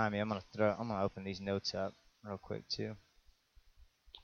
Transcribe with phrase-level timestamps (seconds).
[0.00, 0.18] behind me.
[0.18, 0.74] I'm gonna throw.
[0.78, 1.92] I'm gonna open these notes up
[2.24, 2.96] real quick too.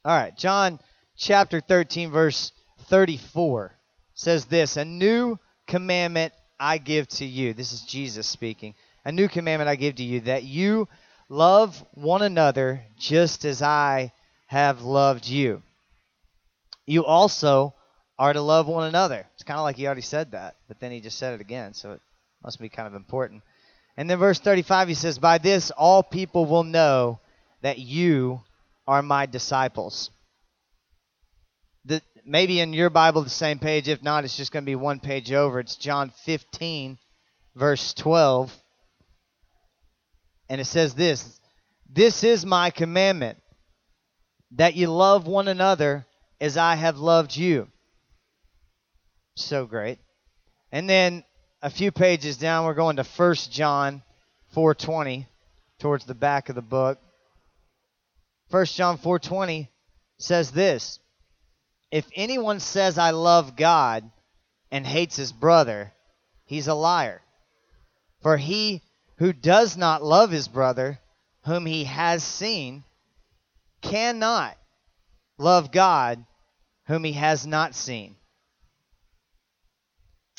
[0.04, 0.80] All right, John
[1.16, 2.52] chapter 13, verse
[2.84, 3.74] 34
[4.14, 8.74] says this: "A new commandment I give to you." This is Jesus speaking.
[9.04, 10.88] A new commandment I give to you that you
[11.28, 14.12] love one another just as I
[14.46, 15.62] have loved you.
[16.86, 17.74] You also
[18.18, 19.26] are to love one another.
[19.34, 21.74] It's kind of like he already said that, but then he just said it again,
[21.74, 22.00] so it
[22.42, 23.42] must be kind of important.
[23.96, 27.20] And then verse 35 he says, "By this all people will know
[27.62, 28.42] that you
[28.86, 30.10] are my disciples."
[31.84, 33.88] The, maybe in your Bible the same page.
[33.88, 35.60] If not, it's just going to be one page over.
[35.60, 36.98] It's John 15,
[37.54, 38.52] verse 12.
[40.48, 41.40] And it says this
[41.88, 43.38] This is my commandment,
[44.52, 46.06] that you love one another
[46.40, 47.68] as I have loved you.
[49.36, 49.98] So great.
[50.72, 51.24] And then
[51.66, 54.00] a few pages down, we're going to 1 John
[54.54, 55.26] 4:20
[55.80, 57.00] towards the back of the book.
[58.50, 59.66] 1 John 4:20
[60.16, 61.00] says this:
[61.90, 64.08] If anyone says I love God
[64.70, 65.92] and hates his brother,
[66.44, 67.20] he's a liar.
[68.22, 68.80] For he
[69.16, 71.00] who does not love his brother
[71.46, 72.84] whom he has seen
[73.80, 74.56] cannot
[75.36, 76.24] love God
[76.86, 78.14] whom he has not seen.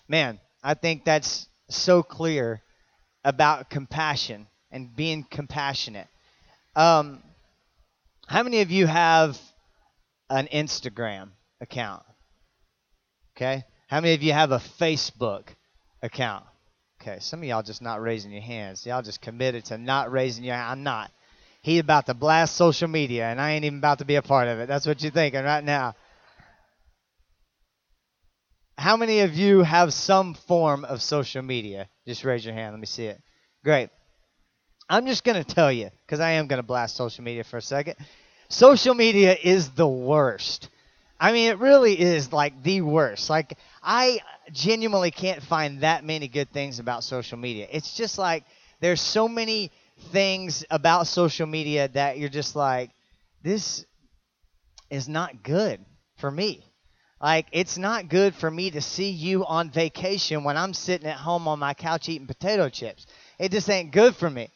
[0.07, 2.61] Man, I think that's so clear
[3.23, 6.07] about compassion and being compassionate.
[6.75, 7.21] Um,
[8.27, 9.37] how many of you have
[10.29, 11.29] an Instagram
[11.61, 12.03] account?
[13.35, 13.63] Okay.
[13.87, 15.47] How many of you have a Facebook
[16.01, 16.43] account?
[17.01, 17.17] Okay.
[17.19, 18.85] Some of y'all just not raising your hands.
[18.85, 20.71] Y'all just committed to not raising your hand.
[20.71, 21.11] I'm not.
[21.61, 24.47] He about to blast social media, and I ain't even about to be a part
[24.47, 24.67] of it.
[24.67, 25.95] That's what you're thinking right now.
[28.77, 31.89] How many of you have some form of social media?
[32.05, 32.73] Just raise your hand.
[32.73, 33.21] Let me see it.
[33.63, 33.89] Great.
[34.89, 37.57] I'm just going to tell you, because I am going to blast social media for
[37.57, 37.95] a second.
[38.49, 40.69] Social media is the worst.
[41.19, 43.29] I mean, it really is like the worst.
[43.29, 44.19] Like, I
[44.51, 47.67] genuinely can't find that many good things about social media.
[47.71, 48.45] It's just like
[48.79, 49.71] there's so many
[50.11, 52.91] things about social media that you're just like,
[53.41, 53.85] this
[54.91, 55.83] is not good
[56.17, 56.63] for me.
[57.19, 61.17] Like, it's not good for me to see you on vacation when I'm sitting at
[61.17, 63.07] home on my couch eating potato chips.
[63.39, 64.49] It just ain't good for me.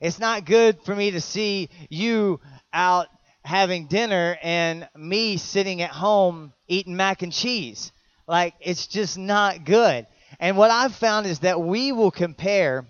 [0.00, 2.40] It's not good for me to see you
[2.72, 3.08] out
[3.44, 7.92] having dinner and me sitting at home eating mac and cheese.
[8.26, 10.06] Like, it's just not good.
[10.40, 12.86] And what I've found is that we will compare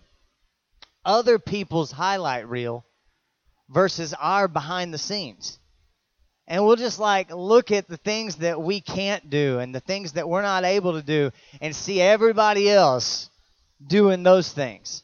[1.04, 2.84] other people's highlight reel
[3.68, 5.58] versus our behind the scenes
[6.48, 10.12] and we'll just like look at the things that we can't do and the things
[10.12, 11.30] that we're not able to do
[11.60, 13.30] and see everybody else
[13.84, 15.02] doing those things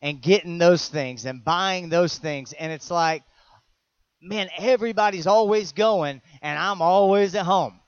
[0.00, 2.52] and getting those things and buying those things.
[2.52, 3.22] And it's like
[4.20, 7.78] man everybody's always going and i'm always at home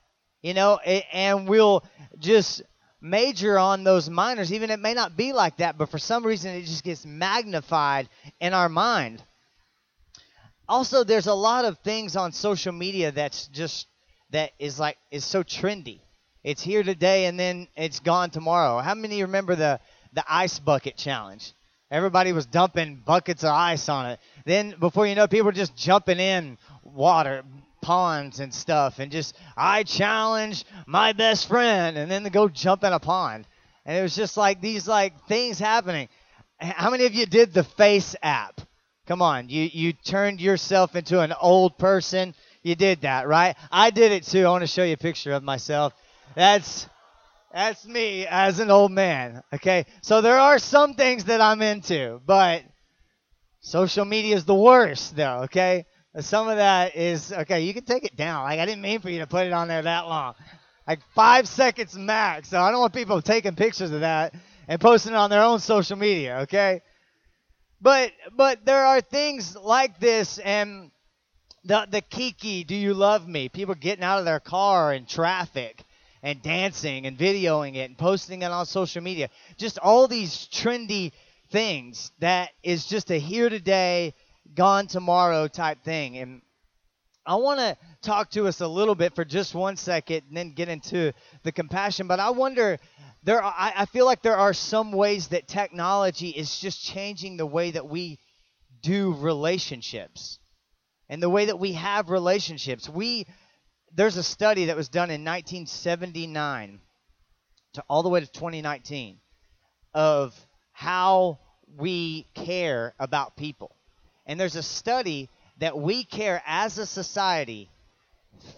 [0.42, 1.84] you know and we'll
[2.20, 2.62] just
[3.02, 4.52] major on those minors.
[4.52, 8.08] Even it may not be like that but for some reason it just gets magnified
[8.40, 9.22] in our mind
[10.70, 13.88] also there's a lot of things on social media that's just
[14.30, 16.00] that is like is so trendy.
[16.42, 18.78] It's here today and then it's gone tomorrow.
[18.78, 19.80] How many remember the
[20.12, 21.52] the ice bucket challenge?
[21.90, 24.20] Everybody was dumping buckets of ice on it.
[24.46, 27.42] Then before you know it, people were just jumping in water
[27.82, 32.84] ponds and stuff and just i challenge my best friend and then to go jump
[32.84, 33.46] in a pond.
[33.84, 36.08] And it was just like these like things happening.
[36.58, 38.60] How many of you did the face app
[39.10, 42.32] Come on, you you turned yourself into an old person.
[42.62, 43.56] You did that, right?
[43.68, 44.46] I did it too.
[44.46, 45.92] I want to show you a picture of myself.
[46.36, 46.88] That's
[47.52, 49.42] that's me as an old man.
[49.52, 49.86] Okay?
[50.00, 52.62] So there are some things that I'm into, but
[53.58, 55.86] social media is the worst though, okay?
[56.20, 58.44] Some of that is okay, you can take it down.
[58.44, 60.34] Like I didn't mean for you to put it on there that long.
[60.86, 62.50] Like 5 seconds max.
[62.50, 64.34] So I don't want people taking pictures of that
[64.68, 66.82] and posting it on their own social media, okay?
[67.80, 70.90] But but there are things like this and
[71.64, 73.48] the the kiki, do you love me?
[73.48, 75.84] People getting out of their car in traffic
[76.22, 79.30] and dancing and videoing it and posting it on social media.
[79.56, 81.12] Just all these trendy
[81.50, 84.14] things that is just a here today,
[84.54, 86.18] gone tomorrow type thing.
[86.18, 86.42] And
[87.26, 90.52] I want to talk to us a little bit for just one second and then
[90.52, 91.12] get into
[91.42, 92.06] the compassion.
[92.06, 92.78] But I wonder
[93.22, 97.36] there are, I, I feel like there are some ways that technology is just changing
[97.36, 98.18] the way that we
[98.82, 100.38] do relationships
[101.08, 102.88] and the way that we have relationships.
[102.88, 103.26] We
[103.94, 106.80] there's a study that was done in 1979
[107.74, 109.18] to all the way to 2019
[109.94, 110.34] of
[110.72, 111.40] how
[111.76, 113.74] we care about people.
[114.26, 115.28] And there's a study
[115.60, 117.70] that we care as a society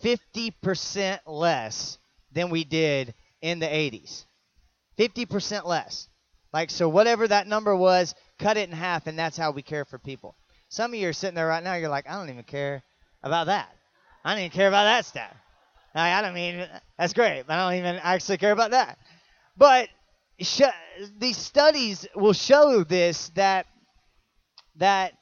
[0.03, 1.99] 50% less
[2.33, 4.25] than we did in the 80s.
[4.99, 6.09] 50% less.
[6.53, 9.85] Like, so whatever that number was, cut it in half, and that's how we care
[9.85, 10.37] for people.
[10.69, 12.83] Some of you are sitting there right now, you're like, I don't even care
[13.23, 13.75] about that.
[14.25, 15.33] I don't even care about that stuff.
[15.95, 16.67] Like, I don't mean,
[16.99, 18.99] that's great, but I don't even actually care about that.
[19.57, 19.89] But
[20.41, 20.63] sh-
[21.19, 23.67] these studies will show this that
[24.77, 25.13] that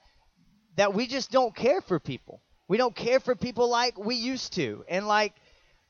[0.81, 2.41] that we just don't care for people.
[2.67, 5.35] We don't care for people like we used to, and like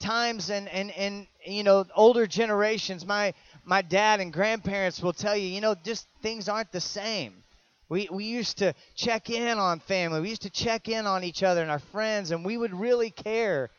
[0.00, 3.06] times and and and you know older generations.
[3.06, 3.32] My
[3.64, 7.44] my dad and grandparents will tell you, you know, just things aren't the same.
[7.88, 10.20] We, we used to check in on family.
[10.22, 13.10] We used to check in on each other and our friends, and we would really
[13.10, 13.70] care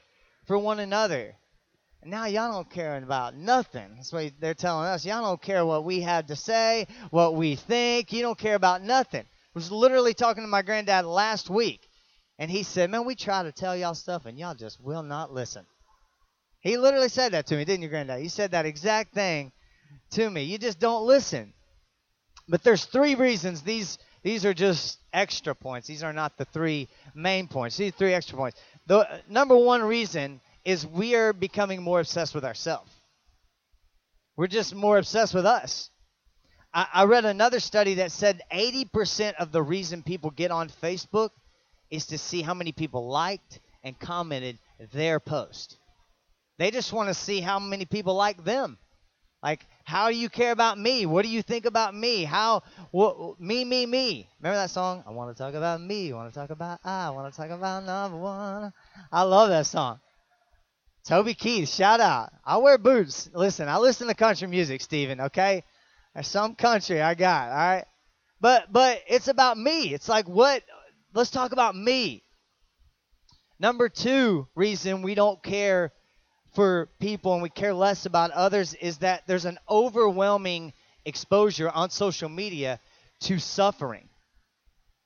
[0.46, 1.36] for one another.
[2.02, 3.96] And now y'all don't care about nothing.
[3.98, 5.06] That's what they're telling us.
[5.06, 8.14] Y'all don't care what we have to say, what we think.
[8.14, 9.26] You don't care about nothing.
[9.54, 11.88] Was literally talking to my granddad last week,
[12.40, 15.34] and he said, Man, we try to tell y'all stuff, and y'all just will not
[15.34, 15.66] listen.
[16.62, 18.22] He literally said that to me, didn't you, granddad?
[18.22, 19.52] You said that exact thing
[20.12, 20.44] to me.
[20.44, 21.54] You just don't listen.
[22.48, 25.88] But there's three reasons these these are just extra points.
[25.88, 27.78] These are not the three main points.
[27.78, 28.60] These three extra points.
[28.86, 32.92] The number one reason is we are becoming more obsessed with ourselves.
[34.36, 35.90] We're just more obsessed with us.
[36.74, 41.30] I, I read another study that said 80% of the reason people get on Facebook
[41.90, 44.58] is to see how many people liked and commented
[44.94, 45.78] their post.
[46.58, 48.78] They just want to see how many people like them.
[49.44, 51.08] Like, how do you care about me?
[51.08, 52.24] What do you think about me?
[52.24, 52.62] How,
[53.40, 54.30] me, me, me.
[54.40, 55.04] Remember that song?
[55.08, 56.14] I want to talk about me.
[56.14, 57.08] I want to talk about I.
[57.08, 58.72] I want to talk about number one.
[59.12, 60.00] I love that song.
[61.04, 62.32] Toby Keith, shout out.
[62.46, 63.32] I wear boots.
[63.34, 65.64] Listen, I listen to country music, Steven, okay?
[66.14, 67.86] There's some country I got, all right?
[68.40, 69.94] But but it's about me.
[69.94, 70.64] It's like what
[71.14, 72.24] let's talk about me.
[73.60, 75.92] Number 2 reason we don't care
[76.54, 80.74] for people and we care less about others is that there's an overwhelming
[81.06, 82.80] exposure on social media
[83.22, 84.10] to suffering,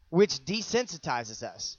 [0.09, 1.77] which desensitizes us.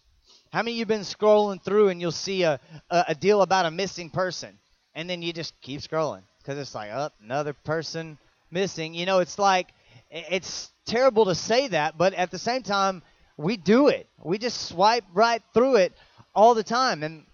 [0.52, 3.66] How many of you been scrolling through and you'll see a, a, a deal about
[3.66, 4.58] a missing person,
[4.94, 8.18] and then you just keep scrolling because it's like, oh, another person
[8.56, 8.94] missing.
[8.94, 9.68] You know, it's like,
[10.10, 13.02] it's terrible to say that, but at the same time,
[13.36, 14.08] we do it.
[14.24, 15.92] We just swipe right through it
[16.34, 17.02] all the time.
[17.02, 17.26] And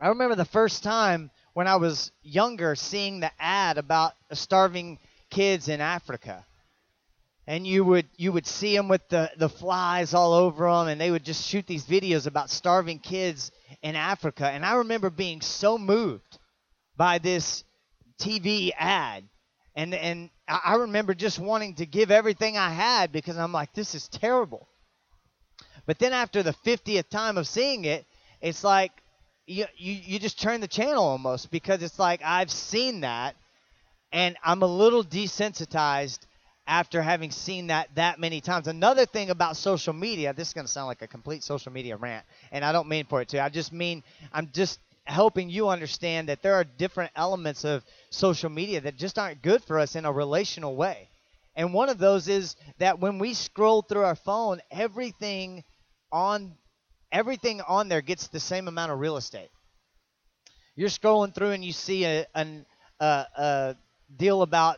[0.00, 4.98] I remember the first time when I was younger seeing the ad about starving
[5.28, 6.46] kids in Africa.
[7.46, 11.00] And you would you would see them with the, the flies all over them, and
[11.00, 13.50] they would just shoot these videos about starving kids
[13.82, 14.46] in Africa.
[14.46, 16.38] And I remember being so moved
[16.96, 17.64] by this
[18.18, 19.24] TV ad,
[19.74, 23.94] and and I remember just wanting to give everything I had because I'm like, this
[23.94, 24.66] is terrible.
[25.86, 28.06] But then after the 50th time of seeing it,
[28.40, 28.92] it's like
[29.46, 33.36] you, you you just turn the channel almost because it's like I've seen that
[34.12, 36.20] and I'm a little desensitized
[36.66, 38.68] after having seen that that many times.
[38.68, 41.96] Another thing about social media, this is going to sound like a complete social media
[41.96, 43.42] rant, and I don't mean for it to.
[43.42, 44.02] I just mean
[44.32, 44.78] I'm just
[45.08, 49.64] helping you understand that there are different elements of social media that just aren't good
[49.64, 51.08] for us in a relational way.
[51.56, 55.64] And one of those is that when we scroll through our phone, everything
[56.12, 56.52] on
[57.10, 59.48] everything on there gets the same amount of real estate.
[60.76, 62.64] You're scrolling through and you see a, a,
[63.00, 63.76] a
[64.14, 64.76] deal about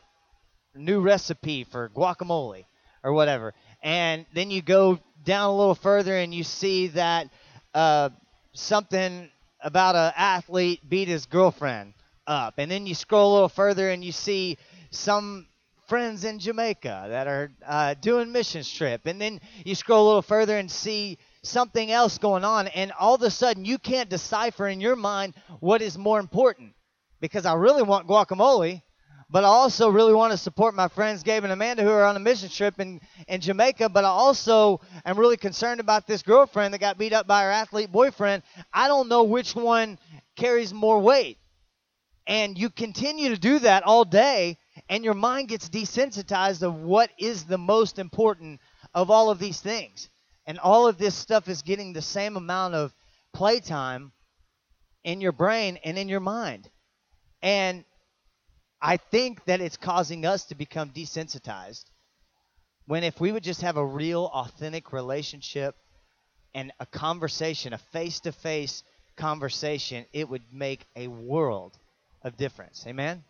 [0.75, 2.65] new recipe for guacamole
[3.03, 3.53] or whatever,
[3.83, 7.29] and then you go down a little further and you see that
[7.75, 8.11] uh,
[8.53, 9.29] something
[9.63, 11.95] about an athlete beat his girlfriend
[12.27, 14.59] up, and then you scroll a little further and you see
[14.91, 15.47] some
[15.89, 20.23] friends in Jamaica that are uh, doing mission trip, and then you scroll a little
[20.23, 24.69] further and see something else going on, and all of a sudden you can't decipher
[24.69, 26.75] in your mind what is more important.
[27.21, 28.83] Because I really want guacamole,
[29.31, 32.17] but I also really want to support my friends Gabe and Amanda who are on
[32.17, 36.75] a mission trip in, in Jamaica, but I also am really concerned about this girlfriend
[36.75, 38.43] that got beat up by her athlete boyfriend.
[38.73, 39.99] I don't know which one
[40.37, 41.39] carries more weight.
[42.27, 44.59] And you continue to do that all day,
[44.89, 48.61] and your mind gets desensitized of what is the most important
[48.95, 50.09] of all of these things.
[50.47, 52.95] And all of this stuff is getting the same amount of
[53.33, 54.13] playtime
[55.05, 56.69] in your brain and in your mind.
[57.43, 57.85] And
[58.81, 61.85] I think that it's causing us to become desensitized.
[62.87, 65.77] When if we would just have a real, authentic relationship
[66.55, 68.83] and a conversation, a face to face
[69.17, 71.79] conversation, it would make a world
[72.23, 72.85] of difference.
[72.87, 73.23] Amen?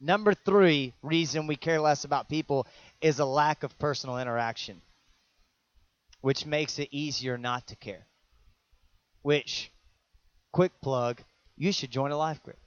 [0.00, 2.66] Number three reason we care less about people
[3.00, 4.82] is a lack of personal interaction
[6.26, 8.04] which makes it easier not to care.
[9.22, 9.70] Which,
[10.50, 11.22] quick plug,
[11.56, 12.58] you should join a life group.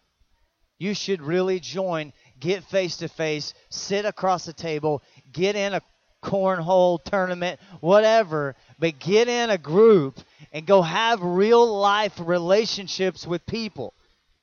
[0.80, 5.82] You should really join, get face to face, sit across the table, get in a
[6.24, 10.20] cornhole tournament, whatever, but get in a group
[10.52, 13.94] and go have real life relationships with people.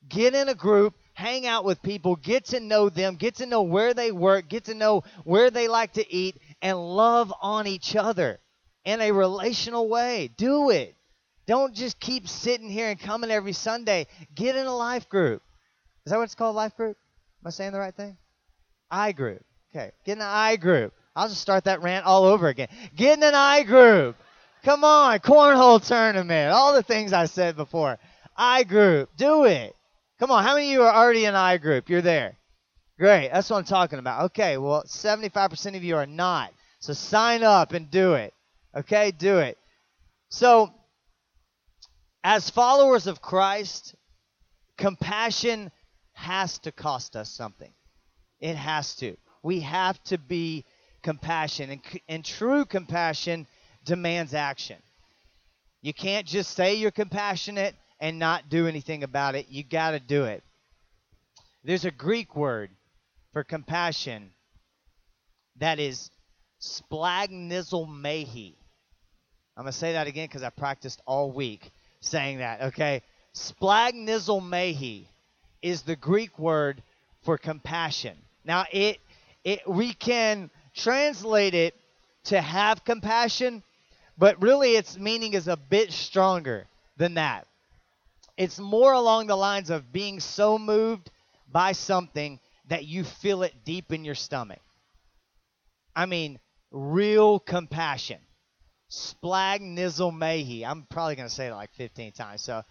[0.09, 3.63] Get in a group, hang out with people, get to know them, get to know
[3.63, 7.97] where they work, get to know where they like to eat, and love on each
[7.97, 8.39] other
[8.85, 10.31] in a relational way.
[10.37, 10.95] Do it.
[11.47, 14.07] Don't just keep sitting here and coming every Sunday.
[14.35, 15.43] Get in a life group.
[16.07, 16.97] Is that what it's called, life group?
[17.43, 18.17] Am I saying the right thing?
[18.91, 19.45] I group.
[19.75, 19.91] Okay.
[20.05, 20.95] Get in an I group.
[21.17, 22.69] I'll just start that rant all over again.
[22.95, 24.17] Get in an I group.
[24.63, 26.53] Come on, cornhole tournament.
[26.53, 27.99] All the things I said before.
[28.37, 29.11] I group.
[29.17, 29.75] Do it.
[30.21, 31.89] Come on, how many of you are already in I group?
[31.89, 32.37] You're there.
[32.99, 33.31] Great.
[33.33, 34.27] That's what I'm talking about.
[34.27, 36.53] Okay, well, 75% of you are not.
[36.79, 38.33] So sign up and do it.
[38.77, 39.59] Okay, do it.
[40.31, 40.73] So,
[42.23, 43.95] as followers of Christ,
[44.79, 45.71] compassion
[46.17, 47.71] has to cost us something.
[48.41, 49.17] It has to.
[49.43, 50.65] We have to be
[51.03, 51.71] compassion.
[51.71, 53.47] And, and true compassion
[53.85, 54.79] demands action.
[55.83, 59.47] You can't just say you're compassionate and not do anything about it.
[59.51, 60.43] You got to do it.
[61.65, 62.71] There's a Greek word
[63.35, 64.31] for compassion
[65.59, 66.11] that is
[66.63, 68.55] splagnizelmehi.
[69.57, 71.71] I'm going to say that again because I practiced all week
[72.01, 73.03] saying that, okay?
[73.35, 75.09] Splagnizelmehi
[75.63, 76.83] is the Greek word
[77.23, 78.17] for compassion.
[78.45, 78.99] Now, it,
[79.45, 81.75] it we can translate it
[82.25, 83.63] to have compassion,
[84.19, 87.47] but really its meaning is a bit stronger than that.
[88.37, 91.11] It's more along the lines of being so moved
[91.51, 94.61] by something that you feel it deep in your stomach.
[95.95, 96.39] I mean,
[96.71, 98.19] real compassion.
[98.89, 100.65] Splag nizzle Splagnizelmehi.
[100.65, 102.43] I'm probably going to say it like 15 times.
[102.43, 102.63] So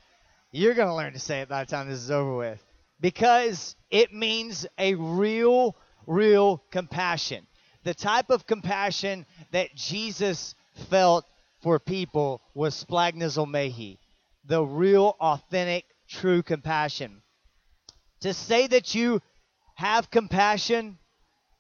[0.52, 2.64] you're going to learn to say it by the time this is over with.
[3.06, 5.76] Because it means a real,
[6.08, 7.46] real compassion.
[7.84, 10.56] The type of compassion that Jesus
[10.90, 11.24] felt
[11.62, 14.00] for people was splagnizelmehi
[14.46, 17.22] the real, authentic, true compassion.
[18.22, 19.22] To say that you
[19.76, 20.98] have compassion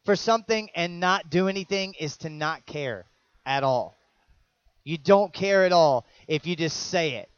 [0.03, 3.05] for something and not do anything is to not care
[3.45, 3.95] at all.
[4.83, 7.29] You don't care at all if you just say it.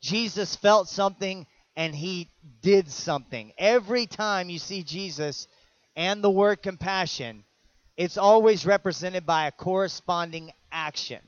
[0.00, 1.46] Jesus felt something
[1.76, 2.28] and he
[2.62, 3.52] did something.
[3.58, 5.48] Every time you see Jesus
[5.96, 7.44] and the word compassion,
[7.96, 11.20] it's always represented by a corresponding action.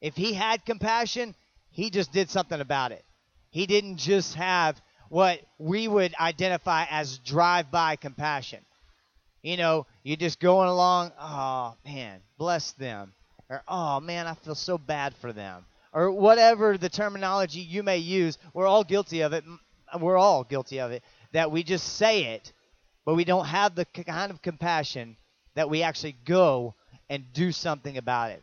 [0.00, 1.34] If he had compassion,
[1.70, 3.04] he just did something about it.
[3.50, 8.60] He didn't just have what we would identify as drive by compassion.
[9.42, 13.12] You know, you're just going along, oh man, bless them.
[13.48, 15.64] Or oh man, I feel so bad for them.
[15.94, 19.44] Or whatever the terminology you may use, we're all guilty of it.
[19.98, 21.04] We're all guilty of it.
[21.32, 22.52] That we just say it,
[23.06, 25.16] but we don't have the kind of compassion
[25.54, 26.74] that we actually go
[27.08, 28.42] and do something about it.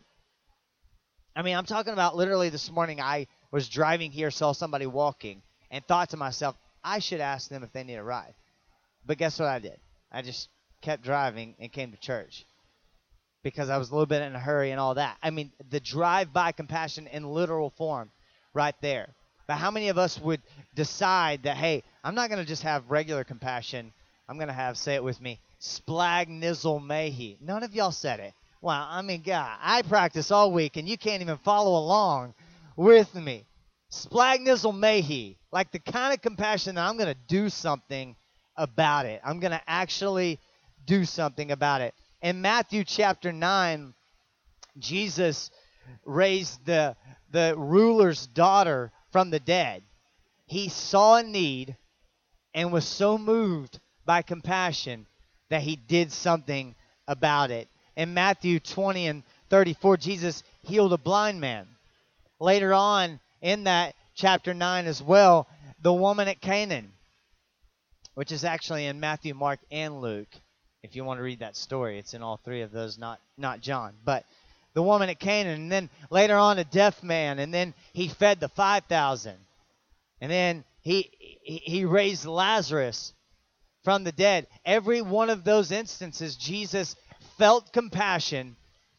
[1.36, 3.02] I mean, I'm talking about literally this morning.
[3.02, 7.64] I was driving here, saw somebody walking, and thought to myself, I should ask them
[7.64, 8.34] if they need a ride.
[9.06, 9.78] But guess what I did?
[10.10, 10.48] I just
[10.82, 12.46] kept driving and came to church
[13.44, 15.18] because I was a little bit in a hurry and all that.
[15.22, 18.12] I mean, the drive by compassion in literal form
[18.54, 19.10] right there.
[19.48, 20.42] But how many of us would
[20.76, 23.92] decide that, hey, I'm not going to just have regular compassion.
[24.30, 27.42] I'm going to have, say it with me, splagnizelmehi.
[27.42, 28.34] None of y'all said it.
[28.62, 32.36] Wow, I mean, God, I practice all week and you can't even follow along
[32.76, 33.46] with me.
[33.92, 38.16] Splagnizelmehi, like the kind of compassion that I'm going to do something
[38.56, 39.20] about it.
[39.26, 40.40] I'm going to actually
[40.86, 41.94] do something about it.
[42.22, 43.94] In Matthew chapter 9,
[44.78, 45.52] Jesus
[46.06, 46.96] raised the,
[47.32, 49.84] the ruler's daughter from the dead.
[50.46, 51.76] He saw a need
[52.54, 55.08] and was so moved by compassion
[55.50, 56.76] that he did something
[57.08, 61.68] about it in Matthew 20 and 34, Jesus healed a blind man.
[62.40, 65.48] Later on in that chapter 9 as well,
[65.82, 66.92] the woman at Canaan,
[68.14, 70.30] which is actually in Matthew, Mark, and Luke.
[70.84, 73.62] If you want to read that story, it's in all three of those, not not
[73.62, 73.94] John.
[74.04, 74.26] But
[74.74, 78.40] the woman at Canaan, and then later on a deaf man, and then he fed
[78.40, 79.38] the five thousand,
[80.20, 81.12] and then he
[81.44, 83.14] he raised Lazarus
[83.84, 84.48] from the dead.
[84.66, 86.96] Every one of those instances, Jesus
[87.38, 88.56] felt compassion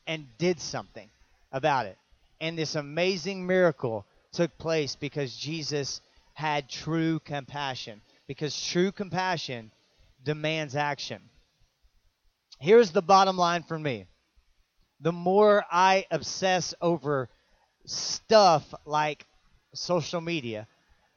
[0.06, 1.08] and did something
[1.52, 1.96] about it.
[2.40, 6.00] And this amazing miracle took place because Jesus
[6.34, 8.00] had true compassion.
[8.26, 9.70] Because true compassion
[10.24, 11.20] demands action.
[12.62, 14.06] Here's the bottom line for me
[15.00, 17.28] the more I obsess over
[17.86, 19.26] stuff like
[19.74, 20.68] social media,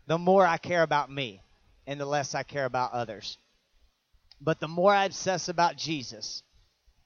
[0.07, 1.43] the more I care about me
[1.85, 3.37] and the less I care about others.
[4.41, 6.41] But the more I obsess about Jesus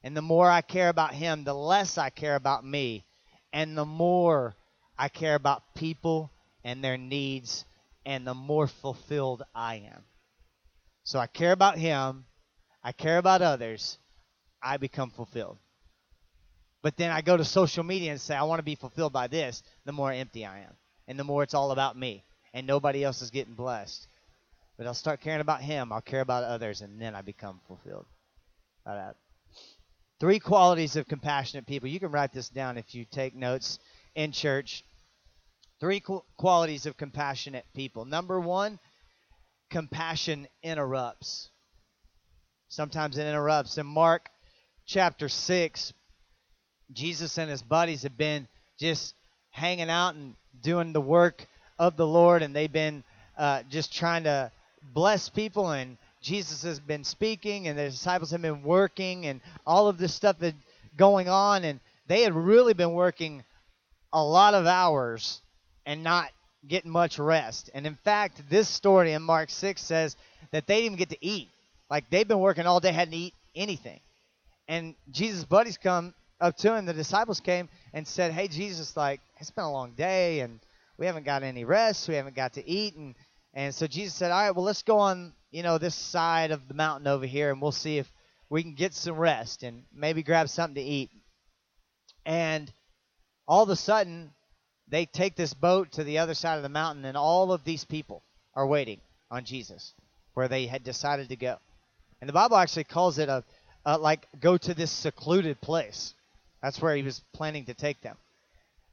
[0.06, 3.04] and the more I care about Him, the less I care about me
[3.52, 4.56] and the more
[4.98, 6.32] I care about people
[6.64, 7.66] and their needs
[8.06, 10.06] and the more fulfilled I am.
[11.04, 12.24] So I care about Him,
[12.82, 13.98] I care about others,
[14.62, 15.58] I become fulfilled.
[16.82, 19.28] But then I go to social media and say, I want to be fulfilled by
[19.28, 20.74] this, the more empty I am.
[21.08, 22.24] And the more it's all about me.
[22.54, 24.08] And nobody else is getting blessed.
[24.78, 28.06] But I'll start caring about Him, I'll care about others, and then I become fulfilled
[28.86, 29.12] by.
[30.20, 31.88] Three qualities of compassionate people.
[31.88, 33.80] You can write this down if you take notes
[34.16, 34.84] in church.
[35.80, 36.04] Three
[36.38, 38.04] qualities of compassionate people.
[38.04, 38.80] Number one,
[39.70, 41.50] compassion interrupts.
[42.68, 43.78] Sometimes it interrupts.
[43.78, 44.30] In Mark
[44.90, 45.94] chapter 6,
[46.92, 48.48] Jesus and his buddies have been
[48.80, 49.14] just
[49.52, 51.46] hanging out and doing the work
[51.78, 53.04] of the Lord, and they've been
[53.38, 54.52] uh, just trying to
[54.96, 55.70] bless people.
[55.70, 60.14] And Jesus has been speaking, and the disciples have been working, and all of this
[60.14, 60.54] stuff is
[60.98, 61.64] going on.
[61.66, 63.44] And they had really been working
[64.12, 65.40] a lot of hours
[65.86, 66.32] and not
[66.68, 67.70] getting much rest.
[67.76, 70.16] And in fact, this story in Mark 6 says
[70.52, 71.48] that they didn't even get to eat.
[71.92, 74.00] Like they've been working all day, hadn't eat anything.
[74.70, 79.20] And Jesus' buddies come up to him, the disciples came and said, Hey, Jesus, like,
[79.40, 80.60] it's been a long day and
[80.98, 82.08] we haven't got any rest.
[82.08, 82.96] We haven't got to eat.
[82.96, 83.16] And,
[83.56, 86.68] and so Jesus said, All right, well, let's go on, you know, this side of
[86.68, 88.10] the mountain over here and we'll see if
[88.48, 91.10] we can get some rest and maybe grab something to eat.
[92.24, 92.72] And
[93.48, 94.32] all of a sudden,
[94.88, 97.86] they take this boat to the other side of the mountain, and all of these
[97.86, 98.24] people
[98.56, 99.94] are waiting on Jesus
[100.36, 101.58] where they had decided to go.
[102.22, 103.44] And the Bible actually calls it a,
[103.86, 106.14] a like go to this secluded place.
[106.62, 108.18] That's where he was planning to take them.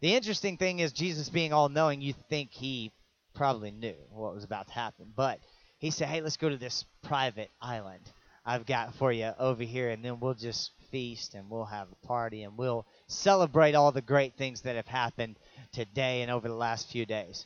[0.01, 2.93] The interesting thing is Jesus being all knowing, you think he
[3.35, 5.13] probably knew what was about to happen.
[5.15, 5.41] But
[5.79, 8.03] he said, Hey, let's go to this private island
[8.47, 12.07] I've got for you over here, and then we'll just feast and we'll have a
[12.07, 15.37] party and we'll celebrate all the great things that have happened
[15.73, 17.45] today and over the last few days.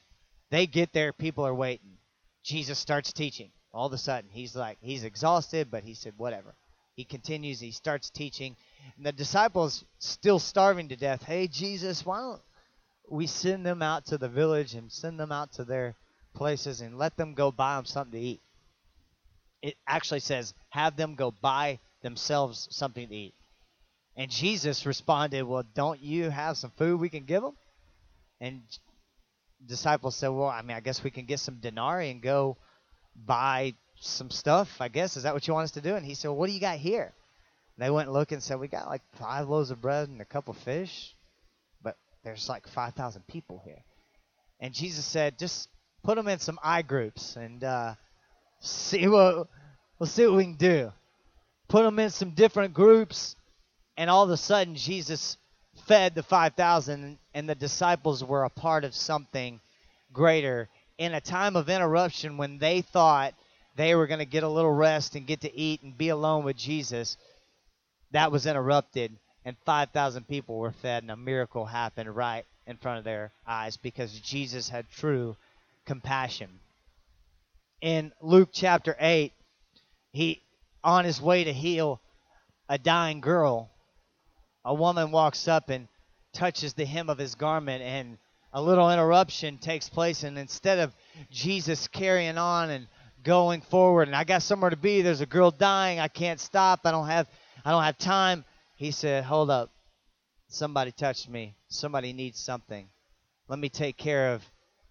[0.50, 1.96] They get there, people are waiting.
[2.42, 3.50] Jesus starts teaching.
[3.72, 6.54] All of a sudden, he's like, he's exhausted, but he said, whatever.
[7.00, 8.54] He continues, he starts teaching.
[8.98, 12.42] And the disciples, still starving to death, hey, Jesus, why don't
[13.08, 15.94] we send them out to the village and send them out to their
[16.34, 18.42] places and let them go buy them something to eat?
[19.62, 23.34] It actually says, have them go buy themselves something to eat.
[24.14, 27.56] And Jesus responded, Well, don't you have some food we can give them?
[28.42, 28.60] And
[29.64, 32.58] disciples said, Well, I mean, I guess we can get some denarii and go
[33.16, 35.16] buy some stuff, I guess.
[35.16, 35.94] Is that what you want us to do?
[35.94, 37.12] And he said, well, What do you got here?
[37.76, 40.20] And they went and looked and said, We got like five loaves of bread and
[40.20, 41.14] a couple fish,
[41.82, 43.82] but there's like 5,000 people here.
[44.58, 45.68] And Jesus said, Just
[46.02, 47.94] put them in some I groups and uh,
[48.60, 49.48] see what
[49.98, 50.92] we'll see what we can do.
[51.68, 53.36] Put them in some different groups,
[53.96, 55.36] and all of a sudden Jesus
[55.86, 59.60] fed the 5,000, and the disciples were a part of something
[60.12, 63.34] greater in a time of interruption when they thought
[63.76, 66.44] they were going to get a little rest and get to eat and be alone
[66.44, 67.16] with Jesus,
[68.12, 72.98] that was interrupted, and 5,000 people were fed, and a miracle happened right in front
[72.98, 75.36] of their eyes because Jesus had true
[75.86, 76.48] compassion.
[77.80, 79.32] In Luke chapter 8,
[80.12, 80.42] he,
[80.84, 82.00] on his way to heal
[82.68, 83.70] a dying girl,
[84.64, 85.88] a woman walks up and
[86.32, 88.18] touches the hem of his garment, and
[88.52, 90.94] a little interruption takes place, and instead of
[91.30, 92.86] Jesus carrying on and
[93.22, 96.80] going forward, and I got somewhere to be, there's a girl dying, I can't stop,
[96.84, 97.28] I don't have,
[97.64, 98.44] I don't have time.
[98.76, 99.70] He said, "Hold up,
[100.48, 101.54] somebody touched me.
[101.68, 102.88] Somebody needs something.
[103.48, 104.42] Let me take care of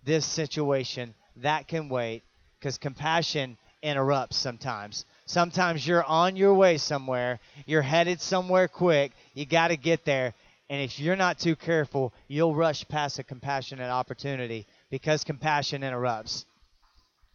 [0.04, 1.16] this situation.
[1.38, 2.24] That can wait,
[2.60, 5.06] because compassion interrupts sometimes.
[5.26, 10.34] Sometimes you're on your way somewhere, you're headed somewhere quick, you got to get there,
[10.70, 16.46] and if you're not too careful, you'll rush past a compassionate opportunity because compassion interrupts.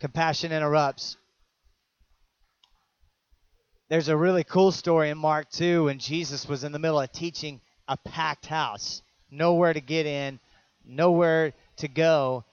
[0.01, 1.17] Compassion interrupts.
[3.89, 7.13] There's a really cool story in Mark 2 when Jesus was in the middle of
[7.13, 10.41] teaching a packed house, nowhere to get in,
[10.85, 12.45] nowhere to go.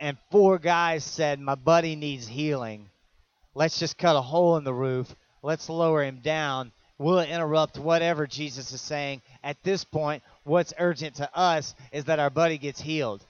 [0.00, 2.88] And four guys said, My buddy needs healing.
[3.54, 5.14] Let's just cut a hole in the roof.
[5.42, 9.22] Let's lower him down will interrupt whatever Jesus is saying.
[9.42, 13.24] At this point, what's urgent to us is that our buddy gets healed.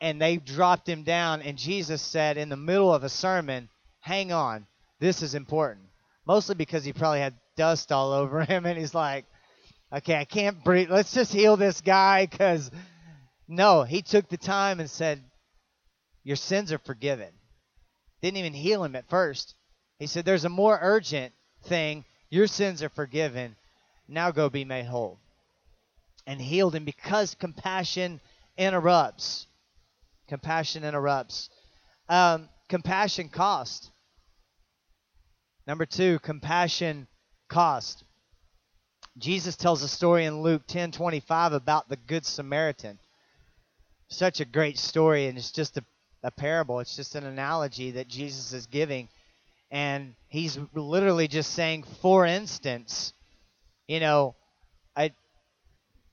[0.00, 3.68] And they dropped him down, and Jesus said in the middle of a sermon,
[4.00, 4.66] Hang on,
[5.00, 5.86] this is important.
[6.26, 9.24] Mostly because he probably had dust all over him, and he's like,
[9.92, 10.90] Okay, I can't breathe.
[10.90, 12.70] Let's just heal this guy because
[13.48, 15.22] no, he took the time and said,
[16.24, 17.32] Your sins are forgiven.
[18.20, 19.54] Didn't even heal him at first.
[19.98, 21.32] He said, There's a more urgent
[21.64, 22.04] thing.
[22.30, 23.56] Your sins are forgiven.
[24.08, 25.18] Now go be made whole.
[26.26, 28.20] And healed him because compassion
[28.58, 29.46] interrupts.
[30.28, 31.50] Compassion interrupts.
[32.08, 33.90] Um, compassion cost.
[35.66, 37.08] Number two, compassion
[37.48, 38.04] cost.
[39.18, 42.98] Jesus tells a story in Luke 10:25 about the good Samaritan.
[44.08, 45.84] Such a great story and it's just a,
[46.22, 46.80] a parable.
[46.80, 49.08] It's just an analogy that Jesus is giving
[49.70, 53.12] and he's literally just saying for instance,
[53.88, 54.36] you know,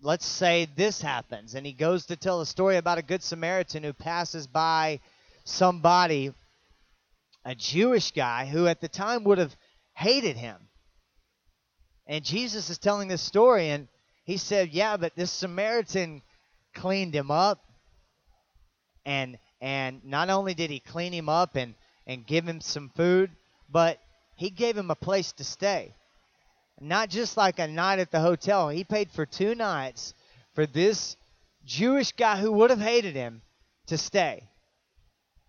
[0.04, 3.84] let's say this happens and he goes to tell a story about a good Samaritan
[3.84, 5.00] who passes by
[5.46, 6.32] somebody
[7.44, 9.56] a Jewish guy who at the time would have
[9.96, 10.58] hated him
[12.06, 13.88] and Jesus is telling this story, and
[14.26, 16.22] he said, Yeah, but this Samaritan
[16.74, 17.64] cleaned him up.
[19.06, 23.32] And and not only did he clean him up and, and give him some food,
[23.70, 24.00] but
[24.36, 25.94] he gave him a place to stay.
[26.80, 28.70] Not just like a night at the hotel.
[28.70, 30.14] He paid for two nights
[30.54, 31.16] for this
[31.66, 33.42] Jewish guy who would have hated him
[33.88, 34.50] to stay.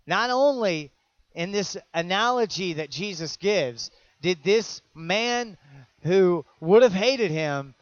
[0.06, 0.92] Not only
[1.34, 5.56] in this analogy that Jesus gives did this man
[6.02, 7.74] who would have hated him,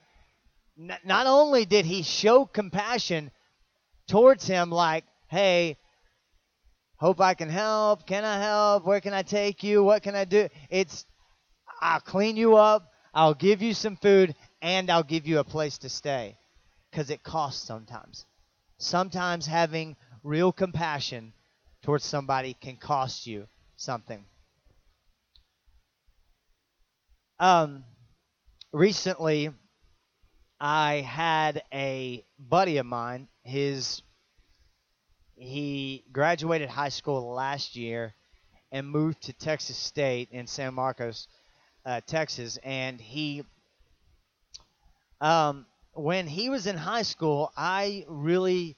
[0.77, 3.31] not only did he show compassion
[4.09, 5.77] towards him, like, hey,
[6.97, 8.07] hope I can help.
[8.07, 8.85] Can I help?
[8.87, 9.85] Where can I take you?
[9.85, 10.49] What can I do?
[10.71, 11.05] It's,
[11.81, 15.79] I'll clean you up, I'll give you some food, and I'll give you a place
[15.79, 16.37] to stay.
[16.91, 18.27] Because it costs sometimes.
[18.79, 21.33] Sometimes having real compassion
[21.83, 23.47] towards somebody can cost you
[23.77, 24.25] something.
[27.39, 27.85] Um,
[28.73, 29.51] recently
[30.61, 33.27] I had a buddy of mine.
[33.43, 34.03] His
[35.35, 38.15] he graduated high school last year
[38.71, 41.27] and moved to Texas State in San Marcos,
[41.85, 43.45] uh, Texas, and he
[45.21, 48.77] um, when he was in high school, I really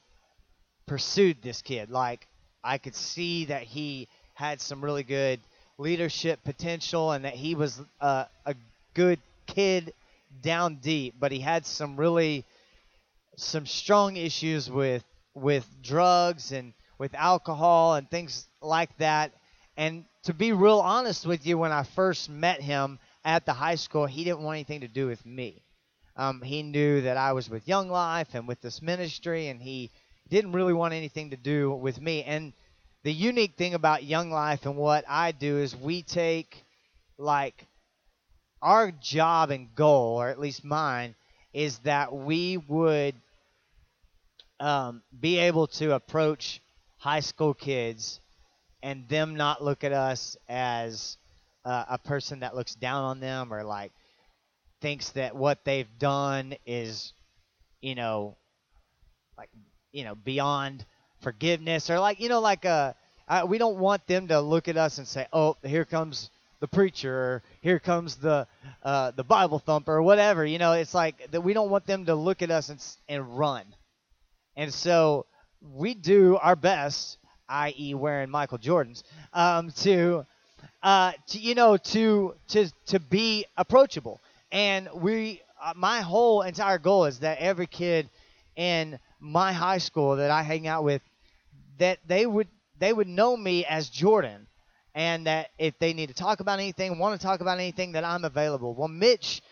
[0.86, 1.90] pursued this kid.
[1.90, 2.26] Like
[2.62, 5.40] I could see that he had some really good
[5.78, 8.54] leadership potential and that he was uh, a
[8.94, 9.92] good kid
[10.42, 12.44] down deep, but he had some really
[13.36, 19.32] some strong issues with with drugs and with alcohol and things like that.
[19.76, 23.74] And to be real honest with you, when I first met him at the high
[23.74, 25.62] school, he didn't want anything to do with me.
[26.16, 29.90] Um, he knew that I was with Young Life and with this ministry, and he
[30.28, 32.22] didn't really want anything to do with me.
[32.22, 32.52] And
[33.02, 36.64] the unique thing about Young Life and what I do is we take
[37.18, 37.66] like
[38.62, 41.14] our job and goal, or at least mine,
[41.52, 43.14] is that we would
[44.60, 46.60] um, be able to approach
[46.96, 48.20] high school kids
[48.84, 51.16] and them not look at us as
[51.64, 53.92] uh, a person that looks down on them or like
[54.82, 57.14] thinks that what they've done is,
[57.80, 58.36] you know,
[59.38, 59.48] like
[59.90, 60.84] you know beyond
[61.22, 62.92] forgiveness or like you know like uh,
[63.48, 67.14] we don't want them to look at us and say, "Oh, here comes the preacher,"
[67.14, 68.46] or "Here comes the
[68.82, 70.44] uh, the Bible thumper," or whatever.
[70.44, 71.40] You know, it's like that.
[71.40, 73.64] We don't want them to look at us and and run.
[74.56, 75.24] And so
[75.62, 77.16] we do our best,
[77.48, 79.02] i.e., wearing Michael Jordans,
[79.32, 80.26] um, to,
[80.82, 84.20] uh, to you know to to to be approachable.
[84.52, 88.08] And we, uh, my whole entire goal is that every kid
[88.54, 91.02] in my high school that I hang out with,
[91.78, 94.46] that they would they would know me as Jordan,
[94.94, 98.04] and that if they need to talk about anything, want to talk about anything, that
[98.04, 98.74] I'm available.
[98.74, 99.42] Well, Mitch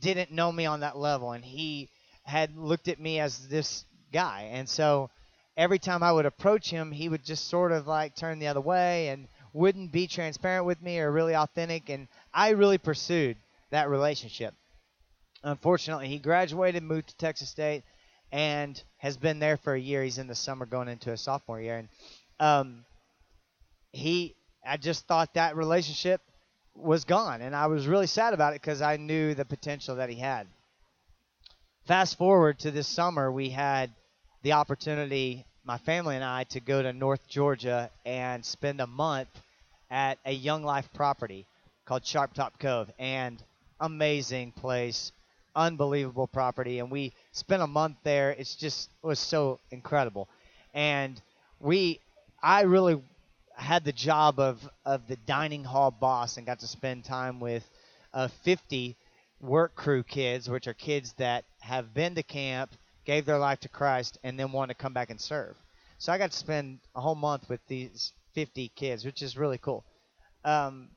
[0.00, 1.88] didn't know me on that level, and he
[2.24, 5.10] had looked at me as this guy, and so
[5.56, 8.60] every time I would approach him, he would just sort of like turn the other
[8.60, 13.36] way and wouldn't be transparent with me or really authentic, and I really pursued
[13.70, 14.54] that relationship.
[15.42, 17.82] Unfortunately, he graduated, moved to Texas State,
[18.30, 20.02] and has been there for a year.
[20.02, 21.88] He's in the summer going into a sophomore year, and
[22.40, 22.84] um,
[23.92, 24.34] he,
[24.66, 26.22] I just thought that relationship
[26.74, 30.08] was gone, and I was really sad about it because I knew the potential that
[30.08, 30.46] he had.
[31.86, 33.90] Fast forward to this summer, we had
[34.42, 39.28] the opportunity, my family and I, to go to North Georgia and spend a month
[39.90, 41.46] at a Young Life property
[41.84, 43.42] called Sharp Top Cove, and
[43.80, 45.12] amazing place,
[45.54, 48.30] unbelievable property, and we spent a month there.
[48.30, 50.28] It's just it was so incredible,
[50.74, 51.20] and
[51.60, 52.00] we
[52.42, 53.00] I really
[53.54, 57.68] had the job of of the dining hall boss and got to spend time with
[58.14, 58.96] uh, 50
[59.40, 62.70] work crew kids, which are kids that have been to camp,
[63.04, 65.56] gave their life to Christ, and then wanted to come back and serve.
[65.98, 69.58] So I got to spend a whole month with these 50 kids, which is really
[69.58, 69.84] cool.
[70.44, 70.88] Um,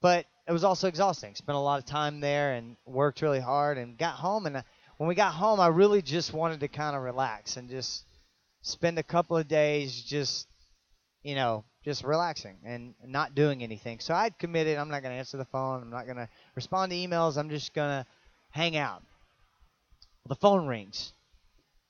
[0.00, 1.34] but it was also exhausting.
[1.34, 4.46] Spent a lot of time there and worked really hard and got home.
[4.46, 4.62] And
[4.96, 8.04] when we got home, I really just wanted to kind of relax and just
[8.62, 10.46] spend a couple of days just,
[11.22, 14.00] you know, just relaxing and not doing anything.
[14.00, 14.78] So I'd committed.
[14.78, 15.82] I'm not going to answer the phone.
[15.82, 17.36] I'm not going to respond to emails.
[17.36, 18.06] I'm just going to
[18.50, 19.02] hang out.
[20.26, 21.12] The phone rings,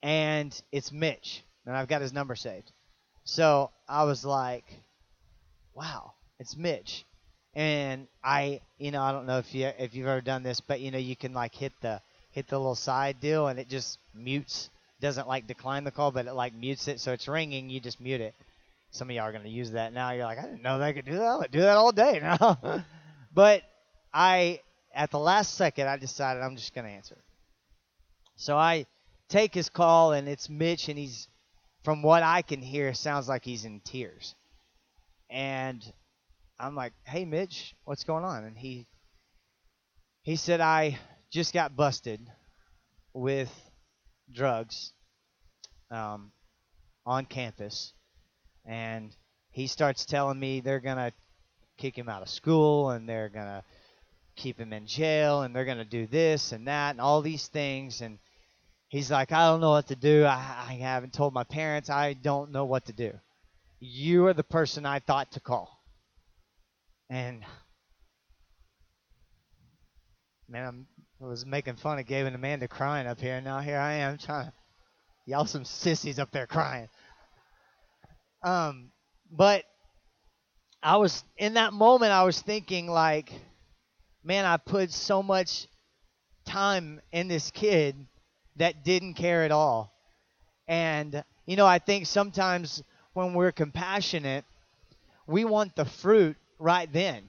[0.02, 2.72] and it's Mitch, and I've got his number saved.
[3.24, 4.64] So I was like,
[5.74, 7.04] wow, it's Mitch.
[7.54, 10.80] And I, you know, I don't know if you if you've ever done this, but
[10.80, 13.98] you know, you can like hit the hit the little side deal, and it just
[14.14, 14.70] mutes.
[15.00, 17.70] Doesn't like decline the call, but it like mutes it, so it's ringing.
[17.70, 18.34] You just mute it.
[18.90, 20.10] Some of y'all are to use that now.
[20.12, 21.22] You're like, I didn't know they could do that.
[21.22, 22.82] I would do that all day now.
[23.34, 23.62] but
[24.12, 24.60] I,
[24.94, 27.18] at the last second, I decided I'm just to answer.
[28.36, 28.86] So I
[29.28, 31.28] take his call, and it's Mitch, and he's,
[31.84, 34.34] from what I can hear, sounds like he's in tears.
[35.30, 35.84] And
[36.58, 38.86] I'm like, "Hey, Mitch, what's going on?" And he
[40.22, 40.98] he said, "I
[41.30, 42.20] just got busted
[43.12, 43.50] with
[44.32, 44.92] drugs
[45.90, 46.32] um,
[47.04, 47.92] on campus,
[48.64, 49.14] and
[49.50, 51.12] he starts telling me they're gonna
[51.78, 53.62] kick him out of school and they're gonna
[54.36, 58.00] keep him in jail and they're gonna do this and that and all these things
[58.00, 58.18] and
[58.88, 60.24] he's like i don't know what to do.
[60.24, 61.90] I, I haven't told my parents.
[61.90, 63.12] I don't know what to do.
[63.80, 65.80] You are the person i thought to call.
[67.10, 67.44] And
[70.48, 70.86] man I'm,
[71.22, 73.40] i was making fun of gabe and amanda crying up here.
[73.40, 74.52] Now here i am trying to
[75.26, 76.88] y'all some sissies up there crying.
[78.42, 78.90] Um,
[79.30, 79.64] but
[80.82, 82.12] I was in that moment.
[82.12, 83.32] I was thinking like,
[84.24, 85.66] man, I put so much
[86.46, 87.94] time in this kid
[88.58, 89.92] that didn't care at all.
[90.66, 92.82] And you know, I think sometimes
[93.14, 94.44] when we're compassionate,
[95.26, 97.28] we want the fruit right then.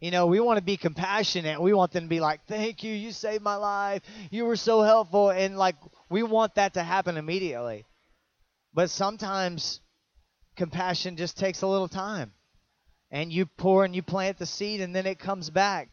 [0.00, 1.60] You know, we want to be compassionate.
[1.60, 4.02] We want them to be like, "Thank you, you saved my life.
[4.30, 5.76] You were so helpful." And like
[6.08, 7.84] we want that to happen immediately.
[8.72, 9.80] But sometimes
[10.56, 12.32] compassion just takes a little time.
[13.10, 15.88] And you pour and you plant the seed, and then it comes back.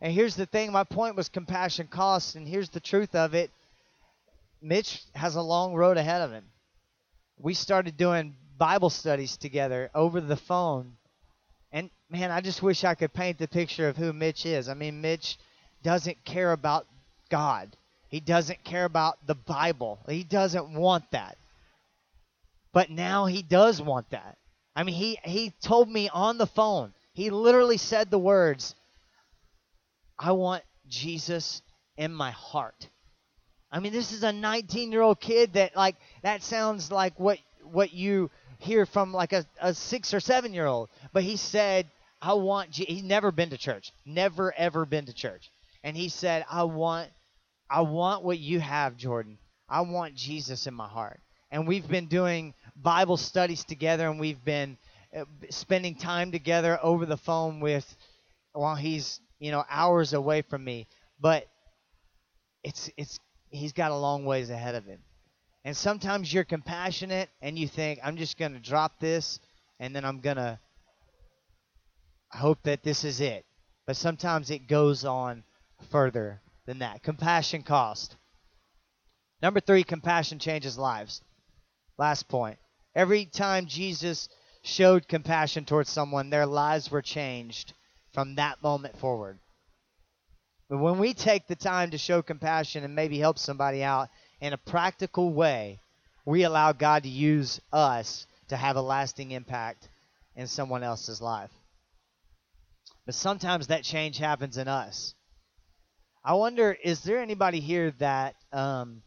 [0.00, 3.50] And here's the thing my point was compassion costs, and here's the truth of it
[4.66, 6.44] Mitch has a long road ahead of him.
[7.38, 10.96] We started doing Bible studies together over the phone.
[11.70, 14.68] And man, I just wish I could paint the picture of who Mitch is.
[14.68, 15.38] I mean, Mitch
[15.82, 16.86] doesn't care about
[17.30, 17.76] God.
[18.08, 20.00] He doesn't care about the Bible.
[20.08, 21.36] He doesn't want that.
[22.72, 24.36] But now he does want that.
[24.74, 28.74] I mean, he, he told me on the phone, he literally said the words,
[30.18, 31.62] I want Jesus
[31.96, 32.88] in my heart.
[33.70, 37.38] I mean, this is a 19 year old kid that, like, that sounds like what,
[37.62, 40.88] what you hear from, like, a, a six or seven year old.
[41.12, 41.90] But he said,
[42.22, 42.86] I want, Je-.
[42.86, 45.50] he's never been to church, never, ever been to church.
[45.82, 47.10] And he said, I want,
[47.68, 49.38] I want what you have, Jordan.
[49.68, 51.20] I want Jesus in my heart.
[51.50, 54.76] And we've been doing Bible studies together, and we've been
[55.16, 57.96] uh, spending time together over the phone with
[58.52, 60.86] while he's you know hours away from me.
[61.20, 61.46] But
[62.64, 63.18] it's it's
[63.50, 65.00] he's got a long ways ahead of him.
[65.64, 69.40] And sometimes you're compassionate and you think I'm just going to drop this
[69.80, 70.58] and then I'm going to
[72.32, 73.44] I hope that this is it.
[73.86, 75.44] But sometimes it goes on
[75.90, 77.02] further than that.
[77.02, 78.16] Compassion cost.
[79.42, 81.22] Number 3, compassion changes lives.
[81.98, 82.58] Last point.
[82.94, 84.28] Every time Jesus
[84.62, 87.74] showed compassion towards someone, their lives were changed
[88.12, 89.38] from that moment forward.
[90.68, 94.08] But when we take the time to show compassion and maybe help somebody out
[94.40, 95.78] in a practical way,
[96.24, 99.88] we allow God to use us to have a lasting impact
[100.34, 101.50] in someone else's life.
[103.04, 105.14] But sometimes that change happens in us.
[106.24, 109.02] I wonder, is there anybody here that, um,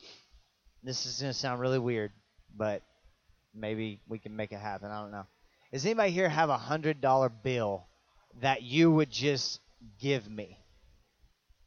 [0.82, 2.14] this is going to sound really weird,
[2.56, 2.82] but
[3.54, 4.90] maybe we can make it happen.
[4.90, 5.26] I don't know.
[5.74, 7.86] Does anybody here have a hundred dollar bill
[8.42, 9.60] that you would just
[10.00, 10.58] give me?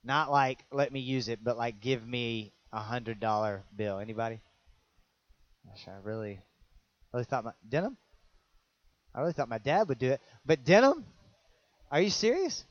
[0.04, 3.98] Not like let me use it, but like give me a hundred dollar bill.
[3.98, 4.40] Anybody?
[5.66, 6.40] Gosh, I really,
[7.12, 7.96] really thought my denim.
[9.14, 11.04] I really thought my dad would do it, but denim.
[11.90, 12.64] Are you serious?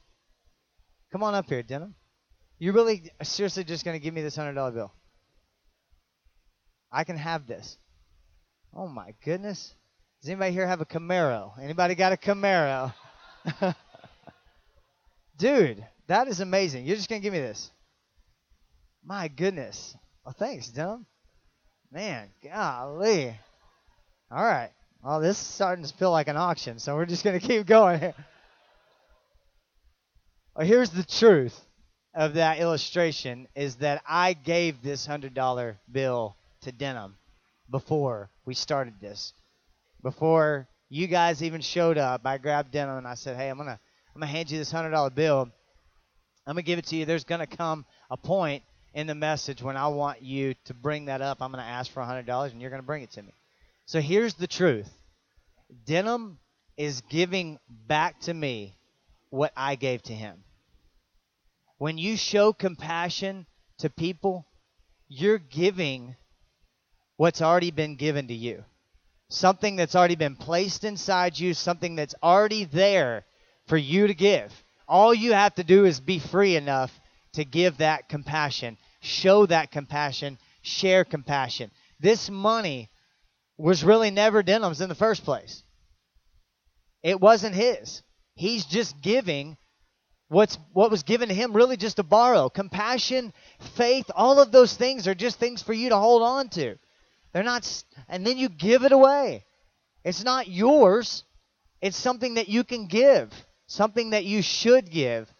[1.12, 1.94] Come on up here, denim.
[2.58, 4.94] You really seriously just gonna give me this hundred dollar bill?
[6.91, 7.78] I can have this.
[8.76, 9.74] Oh my goodness.
[10.22, 11.54] Does anybody here have a Camaro?
[11.60, 12.94] Anybody got a Camaro?
[15.38, 16.86] Dude, that is amazing.
[16.86, 17.71] You're just going to give me this.
[19.02, 19.95] My goodness.
[20.26, 21.06] Well, thanks, Dum.
[21.89, 23.34] Man, golly.
[24.30, 24.71] All right.
[25.02, 27.65] Well, this is starting to feel like an auction, so we're just going to keep
[27.65, 28.13] going here.
[30.54, 31.58] Well, here's the truth
[32.13, 37.15] of that illustration is that I gave this $100 bill to Denim
[37.69, 39.32] before we started this.
[40.04, 43.69] Before you guys even showed up, I grabbed Denim and I said, "Hey, I'm going
[43.69, 43.80] to
[44.13, 45.50] I'm going to hand you this $100 bill.
[46.51, 47.05] I'm going to give it to you.
[47.05, 51.05] There's going to come a point in the message when I want you to bring
[51.05, 51.37] that up.
[51.39, 53.33] I'm going to ask for $100 and you're going to bring it to me."
[53.85, 54.89] So here's the truth.
[55.85, 56.39] Denim
[56.75, 58.75] is giving back to me
[59.29, 60.43] what I gave to him.
[61.77, 63.45] When you show compassion
[63.77, 64.45] to people,
[65.07, 66.17] you're giving
[67.15, 68.65] what's already been given to you.
[69.29, 73.23] Something that's already been placed inside you, something that's already there
[73.67, 74.51] for you to give.
[74.91, 76.91] All you have to do is be free enough
[77.36, 81.71] to give that compassion, show that compassion, share compassion.
[82.01, 82.89] This money
[83.58, 85.63] was really never Denim's in the first place.
[87.04, 88.04] It wasn't his.
[88.36, 89.56] He's just giving
[90.27, 92.49] what's what was given to him really just to borrow.
[92.49, 93.32] Compassion,
[93.77, 96.75] faith, all of those things are just things for you to hold on to.
[97.32, 99.45] They're not and then you give it away.
[100.04, 101.23] It's not yours.
[101.82, 103.32] It's something that you can give,
[103.71, 105.34] something that you should give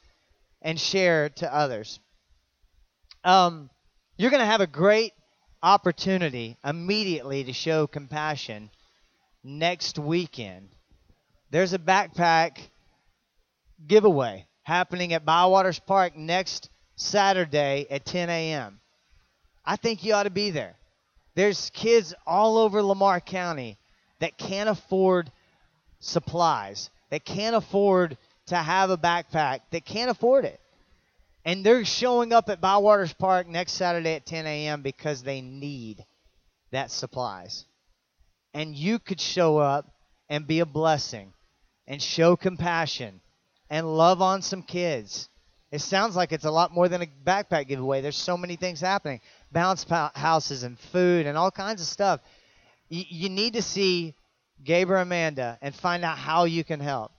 [0.62, 2.00] and share to others.
[3.26, 3.70] Um,
[4.18, 5.12] you're going to have a great
[5.62, 8.70] opportunity immediately to show compassion
[9.44, 10.70] next weekend.
[11.50, 12.58] There's a backpack
[13.86, 18.80] giveaway happening at Bywaters Park next Saturday at 10 a.m.
[19.66, 20.76] I think you ought to be there.
[21.36, 23.78] There's kids all over Lamar County
[24.20, 25.32] that can't afford
[26.00, 30.60] supplies, that can't afford to have a backpack, that can't afford it.
[31.46, 34.82] And they're showing up at Bywaters Park next Saturday at 10 a.m.
[34.82, 36.04] because they need
[36.72, 37.66] that supplies.
[38.54, 39.92] And you could show up
[40.30, 41.34] and be a blessing
[41.88, 43.22] and show compassion
[43.70, 45.30] and love on some kids.
[45.72, 48.02] It sounds like it's a lot more than a backpack giveaway.
[48.02, 49.22] There's so many things happening
[49.52, 52.22] bounce houses and food and all kinds of stuff.
[52.90, 54.16] You, you need to see
[54.64, 57.12] Gabe or Amanda and find out how you can help.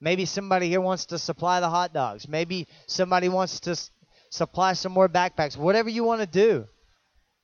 [0.00, 2.26] Maybe somebody here wants to supply the hot dogs.
[2.26, 3.90] Maybe somebody wants to s-
[4.30, 5.56] supply some more backpacks.
[5.56, 6.66] Whatever you want to do,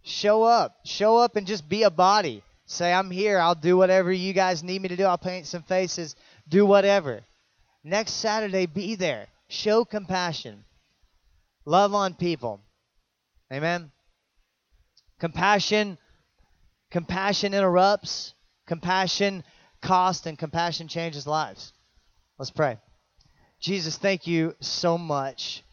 [0.02, 0.76] show up.
[0.84, 2.42] Show up and just be a body.
[2.66, 3.38] Say, I'm here.
[3.38, 5.04] I'll do whatever you guys need me to do.
[5.04, 6.16] I'll paint some faces.
[6.48, 7.20] Do whatever.
[7.84, 9.28] Next Saturday, be there.
[9.48, 10.64] Show compassion.
[11.64, 12.60] Love on people.
[13.52, 13.90] Amen.
[15.20, 15.96] Compassion
[16.90, 18.34] compassion interrupts,
[18.68, 19.42] compassion
[19.82, 21.72] costs and compassion changes lives.
[22.38, 22.78] Let's pray.
[23.60, 25.64] Jesus, thank you so much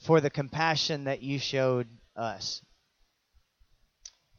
[0.00, 2.62] for the compassion that you showed us.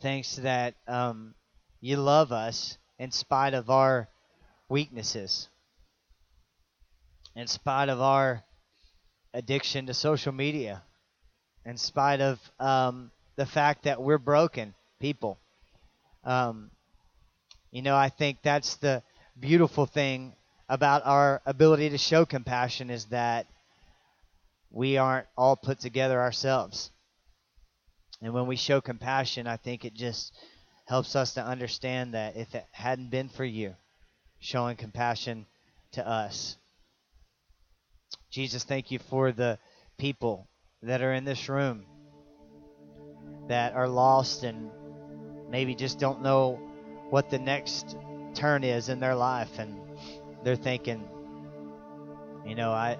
[0.01, 1.35] Thanks that um,
[1.79, 4.09] you love us in spite of our
[4.67, 5.47] weaknesses,
[7.35, 8.43] in spite of our
[9.33, 10.83] addiction to social media,
[11.65, 15.37] in spite of um, the fact that we're broken people.
[16.25, 16.71] Um,
[17.73, 19.01] you know, I think that's the
[19.39, 20.35] beautiful thing
[20.69, 23.47] about our ability to show compassion is that
[24.69, 26.91] we aren't all put together ourselves.
[28.21, 30.37] And when we show compassion, I think it just
[30.85, 33.73] helps us to understand that if it hadn't been for you
[34.39, 35.47] showing compassion
[35.93, 36.55] to us,
[38.29, 39.57] Jesus, thank you for the
[39.97, 40.47] people
[40.83, 41.87] that are in this room
[43.47, 44.69] that are lost and
[45.49, 46.59] maybe just don't know
[47.09, 47.95] what the next
[48.33, 49.79] turn is in their life and
[50.43, 51.07] they're thinking
[52.45, 52.97] you know i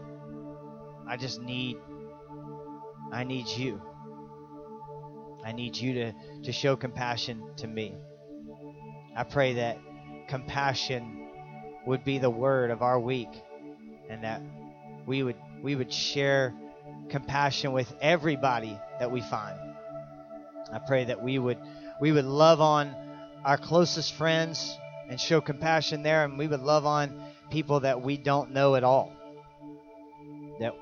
[1.08, 1.78] i just need
[3.12, 3.82] i need you.
[5.44, 6.14] I need you to
[6.44, 7.94] to show compassion to me.
[9.16, 9.78] I pray that
[10.28, 11.28] compassion
[11.86, 13.30] would be the word of our week
[14.10, 14.42] and that
[15.06, 16.54] we would we would share
[17.10, 19.60] compassion with everybody that we find.
[20.72, 21.58] I pray that we would
[22.00, 22.96] we would love on
[23.46, 24.78] our closest friends
[25.10, 28.84] and show compassion there and we would love on people that we don't know at
[28.84, 29.12] all
[30.60, 30.74] that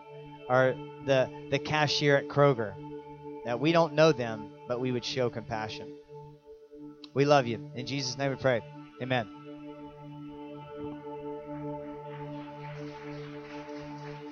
[0.48, 0.74] are
[1.06, 2.74] the the cashier at Kroger
[3.46, 5.94] that we don't know them but we would show compassion.
[7.14, 7.72] We love you.
[7.76, 8.62] In Jesus name we pray.
[9.02, 9.41] Amen